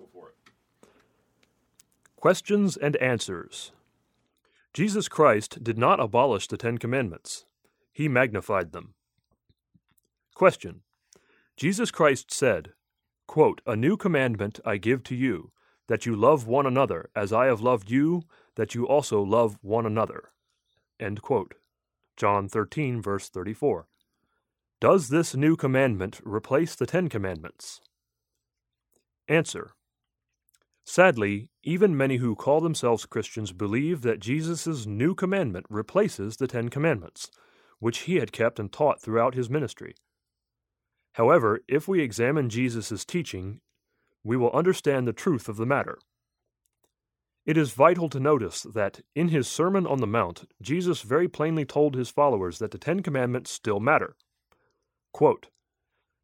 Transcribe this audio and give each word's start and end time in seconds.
Go 0.00 0.08
for 0.12 0.28
it. 0.28 0.88
Questions 2.16 2.76
and 2.76 2.96
answers. 2.96 3.72
Jesus 4.72 5.08
Christ 5.08 5.62
did 5.62 5.76
not 5.76 6.00
abolish 6.00 6.46
the 6.46 6.56
Ten 6.56 6.78
Commandments, 6.78 7.44
he 7.92 8.08
magnified 8.08 8.72
them. 8.72 8.94
Question. 10.34 10.80
Jesus 11.56 11.90
Christ 11.90 12.32
said, 12.32 12.72
quote, 13.26 13.60
A 13.66 13.76
new 13.76 13.98
commandment 13.98 14.58
I 14.64 14.78
give 14.78 15.02
to 15.04 15.14
you, 15.14 15.52
that 15.86 16.06
you 16.06 16.16
love 16.16 16.46
one 16.46 16.64
another 16.64 17.10
as 17.14 17.32
I 17.32 17.46
have 17.46 17.60
loved 17.60 17.90
you, 17.90 18.22
that 18.54 18.74
you 18.74 18.88
also 18.88 19.20
love 19.22 19.58
one 19.60 19.84
another. 19.84 20.30
John 22.16 22.48
13, 22.48 23.02
verse 23.02 23.28
34. 23.28 23.86
Does 24.80 25.08
this 25.08 25.34
new 25.34 25.56
commandment 25.56 26.20
replace 26.24 26.74
the 26.74 26.86
Ten 26.86 27.08
Commandments? 27.08 27.82
Answer. 29.28 29.72
Sadly, 30.90 31.50
even 31.62 31.96
many 31.96 32.16
who 32.16 32.34
call 32.34 32.60
themselves 32.60 33.06
Christians 33.06 33.52
believe 33.52 34.02
that 34.02 34.18
Jesus' 34.18 34.86
new 34.86 35.14
commandment 35.14 35.66
replaces 35.70 36.36
the 36.36 36.48
Ten 36.48 36.68
Commandments, 36.68 37.30
which 37.78 37.98
he 37.98 38.16
had 38.16 38.32
kept 38.32 38.58
and 38.58 38.72
taught 38.72 39.00
throughout 39.00 39.36
his 39.36 39.48
ministry. 39.48 39.94
However, 41.12 41.60
if 41.68 41.86
we 41.86 42.00
examine 42.00 42.50
Jesus' 42.50 43.04
teaching, 43.04 43.60
we 44.24 44.36
will 44.36 44.50
understand 44.50 45.06
the 45.06 45.12
truth 45.12 45.48
of 45.48 45.58
the 45.58 45.64
matter. 45.64 45.96
It 47.46 47.56
is 47.56 47.70
vital 47.70 48.08
to 48.08 48.18
notice 48.18 48.62
that 48.62 49.00
in 49.14 49.28
his 49.28 49.46
Sermon 49.46 49.86
on 49.86 50.00
the 50.00 50.08
Mount, 50.08 50.50
Jesus 50.60 51.02
very 51.02 51.28
plainly 51.28 51.64
told 51.64 51.94
his 51.94 52.10
followers 52.10 52.58
that 52.58 52.72
the 52.72 52.78
Ten 52.78 53.00
Commandments 53.00 53.52
still 53.52 53.78
matter. 53.78 54.16
Quote, 55.12 55.50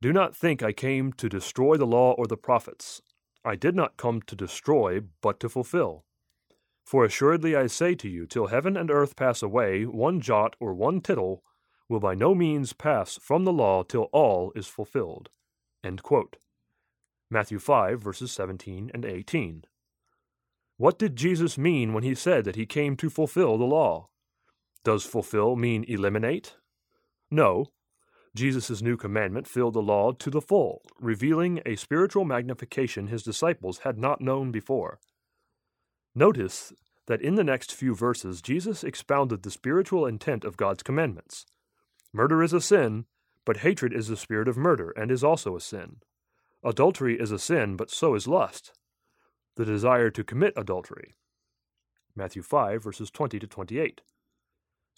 Do 0.00 0.12
not 0.12 0.36
think 0.36 0.62
I 0.62 0.72
came 0.72 1.12
to 1.14 1.28
destroy 1.28 1.76
the 1.76 1.84
law 1.84 2.12
or 2.12 2.28
the 2.28 2.36
prophets. 2.36 3.02
I 3.44 3.56
did 3.56 3.74
not 3.74 3.96
come 3.96 4.22
to 4.22 4.36
destroy, 4.36 5.00
but 5.20 5.40
to 5.40 5.48
fulfill. 5.48 6.04
For 6.84 7.04
assuredly 7.04 7.56
I 7.56 7.66
say 7.66 7.94
to 7.96 8.08
you, 8.08 8.26
till 8.26 8.48
heaven 8.48 8.76
and 8.76 8.90
earth 8.90 9.16
pass 9.16 9.42
away, 9.42 9.84
one 9.84 10.20
jot 10.20 10.56
or 10.60 10.74
one 10.74 11.00
tittle 11.00 11.42
will 11.88 12.00
by 12.00 12.14
no 12.14 12.34
means 12.34 12.72
pass 12.72 13.16
from 13.18 13.44
the 13.44 13.52
law 13.52 13.82
till 13.82 14.08
all 14.12 14.52
is 14.54 14.66
fulfilled. 14.66 15.28
Matthew 17.30 17.58
5, 17.58 18.00
verses 18.00 18.30
17 18.32 18.90
and 18.92 19.04
18. 19.04 19.64
What 20.76 20.98
did 20.98 21.16
Jesus 21.16 21.56
mean 21.56 21.92
when 21.92 22.02
he 22.02 22.14
said 22.14 22.44
that 22.44 22.56
he 22.56 22.66
came 22.66 22.96
to 22.96 23.10
fulfill 23.10 23.58
the 23.58 23.64
law? 23.64 24.08
Does 24.84 25.04
fulfill 25.04 25.56
mean 25.56 25.84
eliminate? 25.86 26.56
No. 27.30 27.66
Jesus' 28.34 28.80
new 28.80 28.96
commandment 28.96 29.46
filled 29.46 29.74
the 29.74 29.82
law 29.82 30.12
to 30.12 30.30
the 30.30 30.40
full, 30.40 30.82
revealing 30.98 31.60
a 31.66 31.76
spiritual 31.76 32.24
magnification 32.24 33.08
his 33.08 33.22
disciples 33.22 33.78
had 33.78 33.98
not 33.98 34.22
known 34.22 34.50
before. 34.50 34.98
Notice 36.14 36.72
that 37.06 37.20
in 37.20 37.34
the 37.34 37.44
next 37.44 37.74
few 37.74 37.94
verses, 37.94 38.40
Jesus 38.40 38.84
expounded 38.84 39.42
the 39.42 39.50
spiritual 39.50 40.06
intent 40.06 40.44
of 40.44 40.56
God's 40.56 40.82
commandments. 40.82 41.44
Murder 42.12 42.42
is 42.42 42.52
a 42.52 42.60
sin, 42.60 43.04
but 43.44 43.58
hatred 43.58 43.92
is 43.92 44.08
the 44.08 44.16
spirit 44.16 44.48
of 44.48 44.56
murder 44.56 44.90
and 44.96 45.10
is 45.10 45.24
also 45.24 45.56
a 45.56 45.60
sin. 45.60 45.96
Adultery 46.64 47.18
is 47.18 47.32
a 47.32 47.38
sin, 47.38 47.76
but 47.76 47.90
so 47.90 48.14
is 48.14 48.28
lust, 48.28 48.72
the 49.56 49.64
desire 49.64 50.10
to 50.10 50.24
commit 50.24 50.54
adultery. 50.56 51.16
Matthew 52.14 52.42
5, 52.42 52.82
verses 52.82 53.10
20 53.10 53.38
to 53.40 53.46
28. 53.46 54.00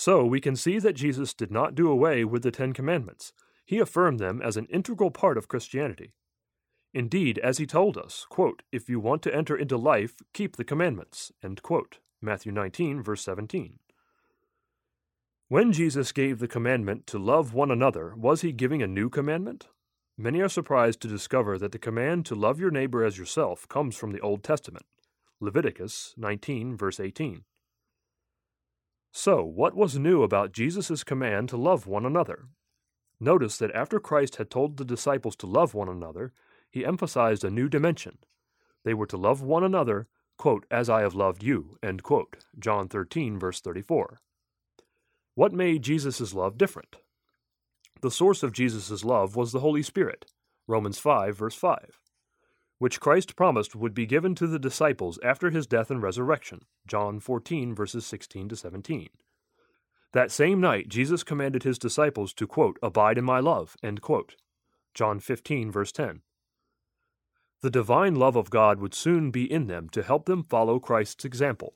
So 0.00 0.24
we 0.24 0.40
can 0.40 0.56
see 0.56 0.78
that 0.78 0.94
Jesus 0.94 1.34
did 1.34 1.50
not 1.50 1.74
do 1.74 1.90
away 1.90 2.24
with 2.24 2.42
the 2.42 2.50
Ten 2.50 2.72
Commandments. 2.72 3.34
He 3.66 3.78
affirmed 3.78 4.18
them 4.18 4.40
as 4.40 4.56
an 4.56 4.64
integral 4.70 5.10
part 5.10 5.36
of 5.36 5.46
Christianity. 5.46 6.14
Indeed, 6.94 7.38
as 7.40 7.58
he 7.58 7.66
told 7.66 7.98
us, 7.98 8.24
quote, 8.30 8.62
If 8.72 8.88
you 8.88 8.98
want 8.98 9.20
to 9.24 9.34
enter 9.34 9.54
into 9.54 9.76
life, 9.76 10.14
keep 10.32 10.56
the 10.56 10.64
commandments. 10.64 11.32
Matthew 12.22 12.50
19, 12.50 13.02
verse 13.02 13.20
17. 13.20 13.78
When 15.48 15.70
Jesus 15.70 16.12
gave 16.12 16.38
the 16.38 16.48
commandment 16.48 17.06
to 17.08 17.18
love 17.18 17.52
one 17.52 17.70
another, 17.70 18.14
was 18.16 18.40
he 18.40 18.52
giving 18.52 18.82
a 18.82 18.86
new 18.86 19.10
commandment? 19.10 19.66
Many 20.16 20.40
are 20.40 20.48
surprised 20.48 21.02
to 21.02 21.08
discover 21.08 21.58
that 21.58 21.72
the 21.72 21.78
command 21.78 22.24
to 22.24 22.34
love 22.34 22.58
your 22.58 22.70
neighbor 22.70 23.04
as 23.04 23.18
yourself 23.18 23.68
comes 23.68 23.96
from 23.96 24.12
the 24.12 24.20
Old 24.20 24.42
Testament, 24.42 24.86
Leviticus 25.40 26.14
19, 26.16 26.74
verse 26.74 26.98
18. 27.00 27.44
So, 29.12 29.42
what 29.42 29.74
was 29.74 29.98
new 29.98 30.22
about 30.22 30.52
Jesus' 30.52 31.02
command 31.02 31.48
to 31.48 31.56
love 31.56 31.86
one 31.86 32.06
another? 32.06 32.48
Notice 33.18 33.58
that 33.58 33.72
after 33.72 33.98
Christ 34.00 34.36
had 34.36 34.50
told 34.50 34.76
the 34.76 34.84
disciples 34.84 35.36
to 35.36 35.46
love 35.46 35.74
one 35.74 35.88
another, 35.88 36.32
he 36.70 36.86
emphasized 36.86 37.44
a 37.44 37.50
new 37.50 37.68
dimension. 37.68 38.18
They 38.84 38.94
were 38.94 39.06
to 39.06 39.16
love 39.16 39.42
one 39.42 39.64
another, 39.64 40.06
quote, 40.38 40.64
as 40.70 40.88
I 40.88 41.02
have 41.02 41.14
loved 41.14 41.42
you, 41.42 41.76
end 41.82 42.02
quote, 42.02 42.36
John 42.58 42.88
13, 42.88 43.38
verse 43.38 43.60
34. 43.60 44.20
What 45.34 45.52
made 45.52 45.82
Jesus' 45.82 46.32
love 46.32 46.56
different? 46.56 46.96
The 48.00 48.10
source 48.10 48.42
of 48.42 48.52
Jesus' 48.52 49.04
love 49.04 49.36
was 49.36 49.52
the 49.52 49.60
Holy 49.60 49.82
Spirit, 49.82 50.24
Romans 50.66 50.98
5, 50.98 51.36
verse 51.36 51.54
5, 51.54 51.98
which 52.80 52.98
Christ 52.98 53.36
promised 53.36 53.76
would 53.76 53.92
be 53.92 54.06
given 54.06 54.34
to 54.36 54.46
the 54.46 54.58
disciples 54.58 55.18
after 55.22 55.50
his 55.50 55.66
death 55.66 55.90
and 55.90 56.02
resurrection, 56.02 56.62
John 56.86 57.20
14, 57.20 57.74
verses 57.74 58.06
16 58.06 58.48
to 58.48 58.56
17. 58.56 59.10
That 60.14 60.32
same 60.32 60.62
night, 60.62 60.88
Jesus 60.88 61.22
commanded 61.22 61.62
his 61.62 61.78
disciples 61.78 62.32
to, 62.32 62.46
quote, 62.46 62.78
abide 62.82 63.18
in 63.18 63.24
my 63.24 63.38
love, 63.38 63.76
end 63.82 64.00
quote, 64.00 64.34
John 64.94 65.20
15, 65.20 65.70
verse 65.70 65.92
10. 65.92 66.22
The 67.60 67.68
divine 67.68 68.14
love 68.14 68.34
of 68.34 68.48
God 68.48 68.80
would 68.80 68.94
soon 68.94 69.30
be 69.30 69.44
in 69.44 69.66
them 69.66 69.90
to 69.90 70.02
help 70.02 70.24
them 70.24 70.42
follow 70.42 70.80
Christ's 70.80 71.26
example. 71.26 71.74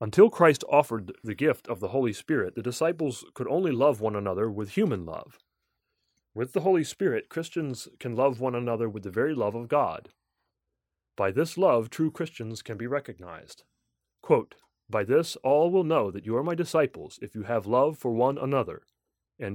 Until 0.00 0.30
Christ 0.30 0.64
offered 0.70 1.12
the 1.22 1.34
gift 1.34 1.68
of 1.68 1.80
the 1.80 1.88
Holy 1.88 2.14
Spirit, 2.14 2.54
the 2.54 2.62
disciples 2.62 3.26
could 3.34 3.46
only 3.46 3.72
love 3.72 4.00
one 4.00 4.16
another 4.16 4.50
with 4.50 4.70
human 4.70 5.04
love. 5.04 5.38
With 6.34 6.52
the 6.52 6.60
Holy 6.60 6.84
Spirit, 6.84 7.28
Christians 7.28 7.88
can 7.98 8.16
love 8.16 8.40
one 8.40 8.54
another 8.54 8.88
with 8.88 9.02
the 9.02 9.10
very 9.10 9.34
love 9.34 9.54
of 9.54 9.68
God. 9.68 10.08
By 11.14 11.30
this 11.30 11.58
love, 11.58 11.90
true 11.90 12.10
Christians 12.10 12.62
can 12.62 12.78
be 12.78 12.86
recognized. 12.86 13.64
Quote, 14.22 14.54
By 14.88 15.04
this 15.04 15.36
all 15.36 15.70
will 15.70 15.84
know 15.84 16.10
that 16.10 16.24
you 16.24 16.34
are 16.36 16.42
my 16.42 16.54
disciples 16.54 17.18
if 17.20 17.34
you 17.34 17.42
have 17.42 17.66
love 17.66 17.98
for 17.98 18.12
one 18.12 18.38
another. 18.38 18.82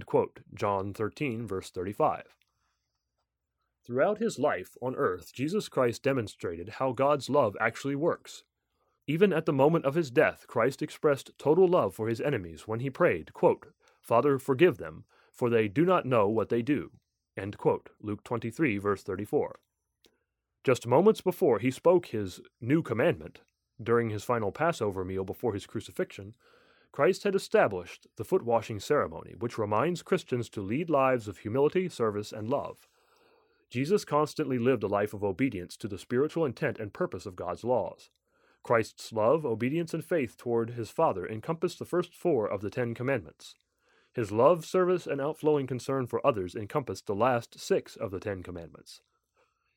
Quote. 0.06 0.42
John 0.54 0.94
13, 0.94 1.48
verse 1.48 1.72
35. 1.72 2.24
Throughout 3.86 4.18
his 4.18 4.38
life 4.38 4.76
on 4.82 4.96
earth, 4.96 5.34
Jesus 5.34 5.70
Christ 5.70 6.04
demonstrated 6.04 6.70
how 6.78 6.92
God's 6.92 7.30
love 7.30 7.56
actually 7.60 7.96
works. 7.96 8.44
Even 9.08 9.32
at 9.32 9.46
the 9.46 9.54
moment 9.54 9.86
of 9.86 9.96
his 9.96 10.12
death, 10.12 10.46
Christ 10.46 10.82
expressed 10.82 11.32
total 11.38 11.68
love 11.68 11.96
for 11.96 12.10
his 12.10 12.20
enemies 12.20 12.68
when 12.68 12.82
he 12.82 12.90
prayed, 12.90 13.34
quote, 13.34 13.68
Father, 14.02 14.38
forgive 14.38 14.78
them, 14.78 15.06
for 15.38 15.50
they 15.50 15.68
do 15.68 15.86
not 15.86 16.06
know 16.06 16.28
what 16.28 16.50
they 16.50 16.64
do. 16.64 16.92
Luke 18.02 18.24
23, 18.24 18.80
verse 18.80 19.04
34. 19.04 19.60
Just 20.64 20.88
moments 20.88 21.22
before 21.22 21.60
he 21.60 21.70
spoke 21.70 22.08
his 22.08 22.42
new 22.60 22.82
commandment, 22.82 23.42
during 23.82 24.10
his 24.10 24.24
final 24.24 24.52
Passover 24.52 25.06
meal 25.06 25.24
before 25.24 25.54
his 25.54 25.68
crucifixion, 25.68 26.34
Christ 26.92 27.24
had 27.24 27.36
established 27.36 28.08
the 28.18 28.24
foot 28.24 28.42
washing 28.44 28.80
ceremony, 28.80 29.36
which 29.38 29.60
reminds 29.60 30.02
Christians 30.02 30.50
to 30.50 30.62
lead 30.62 30.90
lives 30.90 31.28
of 31.28 31.38
humility, 31.38 31.88
service, 31.88 32.32
and 32.32 32.50
love. 32.50 32.88
Jesus 33.70 34.04
constantly 34.04 34.58
lived 34.58 34.82
a 34.82 34.88
life 34.88 35.14
of 35.14 35.24
obedience 35.24 35.78
to 35.78 35.88
the 35.88 36.00
spiritual 36.00 36.46
intent 36.46 36.80
and 36.80 36.92
purpose 36.92 37.28
of 37.28 37.36
God's 37.36 37.64
laws. 37.64 38.10
Christ's 38.64 39.14
love, 39.14 39.46
obedience, 39.46 39.94
and 39.94 40.04
faith 40.04 40.38
toward 40.38 40.72
his 40.72 40.90
Father 40.90 41.28
encompassed 41.28 41.78
the 41.78 41.86
first 41.86 42.16
four 42.16 42.48
of 42.48 42.62
the 42.62 42.72
Ten 42.72 42.96
Commandments. 42.96 43.56
His 44.18 44.32
love, 44.32 44.66
service, 44.66 45.06
and 45.06 45.22
outflowing 45.22 45.68
concern 45.68 46.08
for 46.08 46.26
others 46.26 46.56
encompassed 46.56 47.06
the 47.06 47.14
last 47.14 47.60
six 47.60 47.96
of 47.96 48.10
the 48.10 48.20
Ten 48.20 48.42
Commandments. 48.42 49.02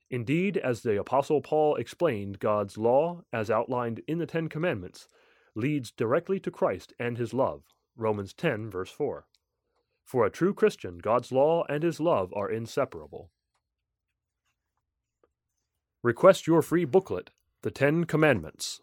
Indeed, 0.09 0.57
as 0.57 0.81
the 0.81 0.99
Apostle 0.99 1.43
Paul 1.43 1.77
explained, 1.77 2.39
God's 2.39 2.79
law, 2.79 3.21
as 3.35 3.51
outlined 3.51 4.01
in 4.09 4.17
the 4.17 4.25
Ten 4.25 4.49
Commandments, 4.49 5.09
leads 5.55 5.91
directly 5.91 6.41
to 6.41 6.51
Christ 6.51 6.95
and 6.99 7.19
his 7.19 7.35
love. 7.35 7.65
Romans 7.99 8.33
10, 8.33 8.71
verse 8.71 8.91
4. 8.91 9.27
For 10.07 10.25
a 10.25 10.31
true 10.31 10.55
Christian, 10.55 10.97
God's 10.97 11.31
law 11.31 11.67
and 11.69 11.83
his 11.83 12.01
love 12.01 12.33
are 12.35 12.51
inseparable. 12.51 13.31
Request 16.03 16.47
your 16.47 16.63
free 16.63 16.87
booklet, 16.87 17.29
The 17.61 17.71
Ten 17.71 18.05
Commandments. 18.05 18.81